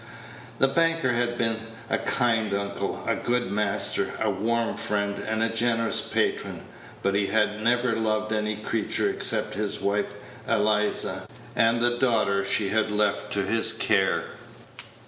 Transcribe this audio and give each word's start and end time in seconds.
The 0.57 0.67
banker 0.67 1.13
had 1.13 1.37
been 1.37 1.57
a 1.87 1.99
kind 1.99 2.55
uncle, 2.55 3.03
a 3.07 3.15
good 3.15 3.51
master, 3.51 4.09
a 4.19 4.31
warm 4.31 4.75
friend, 4.75 5.23
and 5.27 5.43
a 5.43 5.49
generous 5.49 6.01
patron; 6.01 6.63
but 7.03 7.13
he 7.13 7.27
had 7.27 7.61
never 7.61 7.95
loved 7.95 8.33
any 8.33 8.55
creature 8.55 9.11
except 9.11 9.53
his 9.53 9.79
wife 9.79 10.15
Eliza 10.47 11.27
and 11.55 11.79
the 11.81 11.99
daughter 11.99 12.43
she 12.43 12.69
had 12.69 12.89
left 12.89 13.31
to 13.33 13.43
his 13.45 13.73
care. 13.73 14.23